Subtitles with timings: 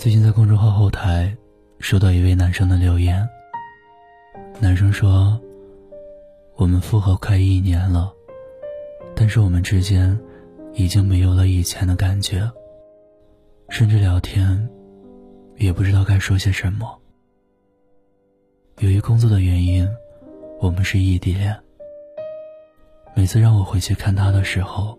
[0.00, 1.36] 最近在公众号后台
[1.78, 3.28] 收到一位男生的留言。
[4.58, 5.38] 男生说
[6.56, 8.10] ：“我们复合快一年了，
[9.14, 10.18] 但是我们之间
[10.72, 12.50] 已经没有了以前的感觉，
[13.68, 14.66] 甚至聊天
[15.58, 16.98] 也不知道该说些什么。
[18.78, 19.86] 由于工作的原因，
[20.60, 21.54] 我们是异地恋。
[23.14, 24.98] 每次让我回去看他的时候，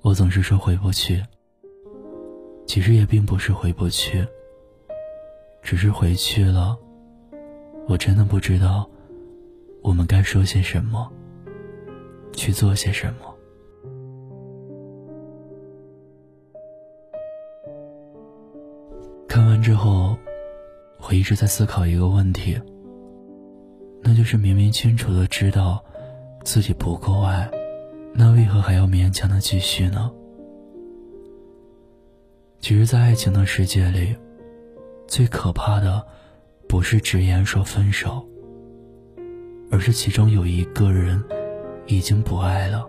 [0.00, 1.20] 我总是说回不去。”
[2.70, 4.24] 其实也并不是回不去，
[5.60, 6.78] 只是回去了，
[7.88, 8.88] 我真的不知道
[9.82, 11.10] 我们该说些什么，
[12.32, 13.34] 去做些什么。
[19.26, 20.16] 看完之后，
[20.98, 22.56] 我一直在思考一个问题，
[24.00, 25.84] 那就是明明清楚的知道
[26.44, 27.50] 自己不够爱，
[28.14, 30.12] 那为何还要勉强的继续呢？
[32.60, 34.14] 其实，在爱情的世界里，
[35.08, 36.06] 最可怕的，
[36.68, 38.22] 不是直言说分手，
[39.70, 41.24] 而是其中有一个人
[41.86, 42.86] 已经不爱了，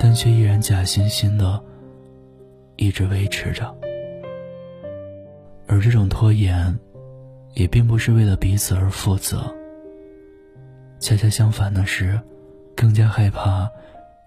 [0.00, 1.62] 但却依然假惺惺的
[2.76, 3.72] 一直维持着。
[5.68, 6.76] 而这种拖延，
[7.54, 9.42] 也并不是为了彼此而负责，
[10.98, 12.20] 恰恰相反的是，
[12.74, 13.70] 更加害怕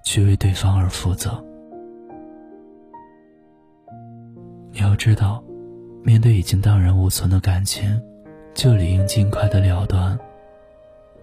[0.05, 1.43] 去为对方而负责。
[4.73, 5.43] 你要知道，
[6.01, 8.01] 面对已经荡然无存的感情，
[8.55, 10.17] 就理应尽快的了断，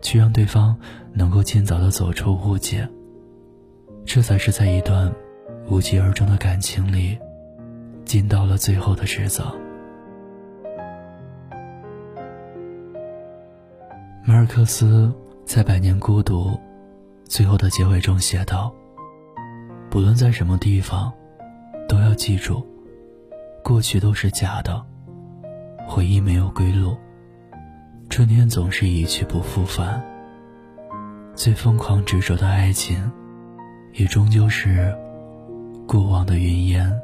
[0.00, 0.78] 去让对方
[1.12, 2.88] 能够尽早的走出误解。
[4.06, 5.12] 这才是在一段
[5.68, 7.18] 无疾而终的感情里，
[8.04, 9.52] 尽到了最后的职责。
[14.24, 15.12] 马尔克斯
[15.44, 16.50] 在《百年孤独》
[17.24, 18.72] 最后的结尾中写道
[19.90, 21.12] ：“不论在什么地方，
[21.88, 22.64] 都要记住。”
[23.62, 24.84] 过去都是假的，
[25.86, 26.96] 回忆没有归路。
[28.08, 30.02] 春天总是一去不复返。
[31.34, 33.10] 最疯狂执着的爱情，
[33.94, 34.94] 也终究是
[35.86, 37.00] 过往的云烟。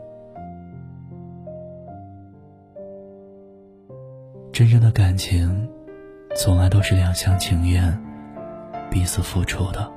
[4.53, 5.69] 真正的感情，
[6.34, 7.97] 从来都是两厢情愿，
[8.91, 9.91] 彼此付出的。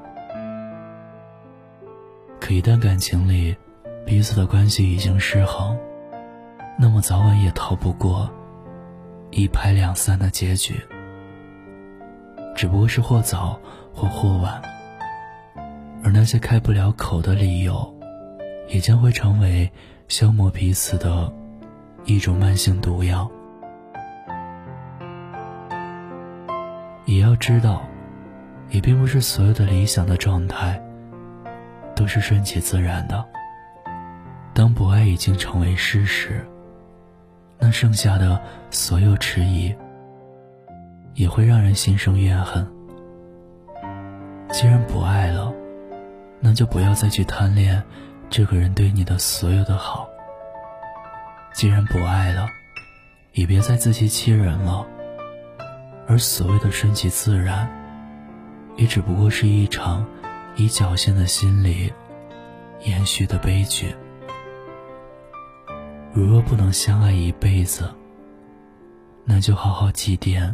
[2.39, 3.55] 可一旦感情里，
[4.05, 5.77] 彼此的关系已经失衡。
[6.81, 8.29] 那么早晚也逃不过
[9.31, 10.81] 一拍两散的结局，
[12.55, 13.59] 只不过是或早
[13.93, 14.61] 或或晚。
[16.01, 17.93] 而那些开不了口的理由，
[18.69, 19.69] 也将会成为
[20.07, 21.29] 消磨彼此的
[22.05, 23.29] 一种慢性毒药。
[27.03, 27.81] 也要知道，
[28.69, 30.81] 也并不是所有的理想的状态
[31.93, 33.25] 都是顺其自然的。
[34.53, 36.49] 当不爱已经成为事实。
[37.59, 39.75] 那剩下的所有迟疑，
[41.13, 42.65] 也会让人心生怨恨。
[44.49, 45.53] 既然不爱了，
[46.39, 47.83] 那就不要再去贪恋
[48.29, 50.07] 这个人对你的所有的好。
[51.53, 52.47] 既然不爱了，
[53.33, 54.85] 也别再自欺欺人了。
[56.07, 57.69] 而所谓的顺其自然，
[58.77, 60.05] 也只不过是一场
[60.55, 61.93] 以侥幸的心理
[62.83, 63.93] 延续的悲剧。
[66.13, 67.89] 如若不能相爱一辈子，
[69.25, 70.53] 那就好好祭奠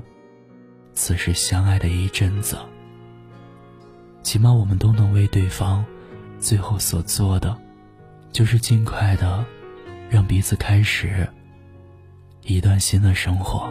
[0.94, 2.58] 此时相爱的一阵子。
[4.22, 5.86] 起码我们都能为对方
[6.40, 7.56] 最后所做的，
[8.32, 9.46] 就是尽快的
[10.10, 11.28] 让彼此开始
[12.42, 13.70] 一段新的生活。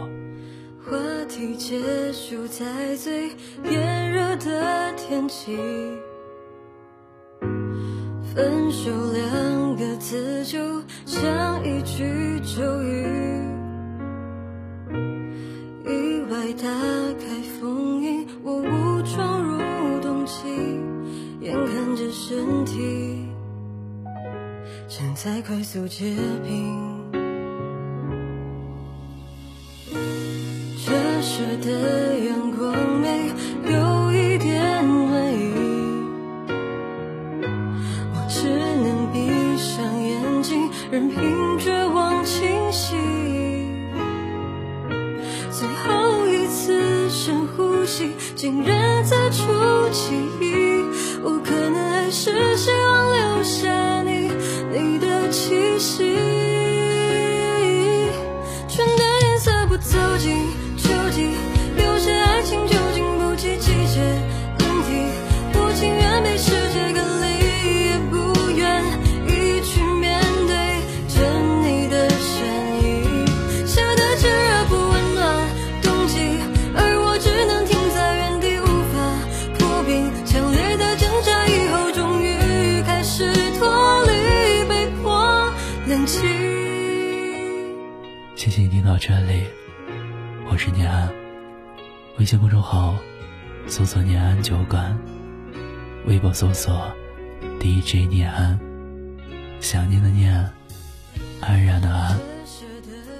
[0.83, 0.91] 话
[1.29, 3.29] 题结束在最
[3.63, 5.57] 炎热的天气。
[8.33, 10.74] 分手两个字就
[12.55, 13.03] 咒语，
[15.83, 16.69] 意外打
[17.19, 17.25] 开
[17.59, 19.59] 封印，我误闯入
[19.99, 20.47] 冬季，
[21.41, 23.27] 眼看着身体
[24.87, 26.15] 正在快速结
[26.45, 27.11] 冰，
[30.77, 32.14] 折射的
[49.95, 50.54] 记忆
[88.55, 89.43] 谢谢你听到这里，
[90.49, 91.13] 我是念安，
[92.17, 92.95] 微信公众号
[93.67, 94.97] 搜索“念安酒馆”，
[96.07, 96.89] 微博搜索
[97.59, 98.57] “DJ 念安”，
[99.59, 100.33] 想念的念，
[101.41, 102.17] 安然的安，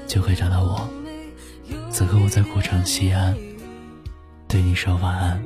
[0.08, 0.90] 就可以找到我。
[1.92, 3.36] 此刻我在古城西安，
[4.48, 5.44] 对你说晚安，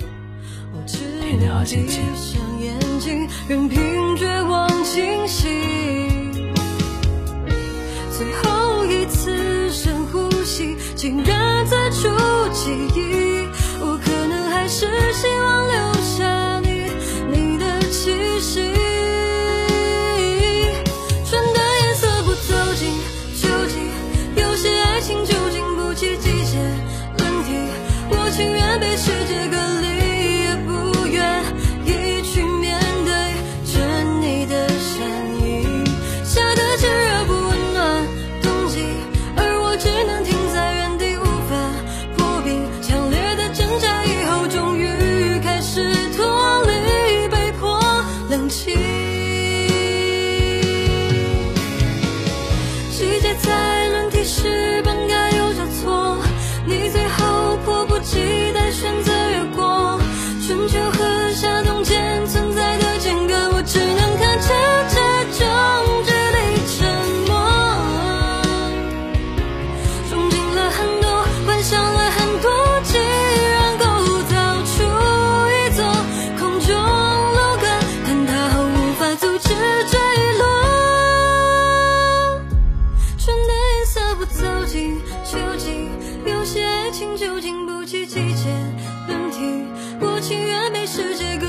[0.85, 2.03] 天天好心情。
[11.09, 12.07] 竟然在出
[12.53, 13.50] 记忆，
[13.81, 15.48] 我可能还是希望。
[90.91, 91.48] 世界